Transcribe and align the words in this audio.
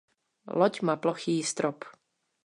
Loď 0.47 0.81
má 0.81 0.95
plochý 0.95 1.43
strop. 1.43 1.85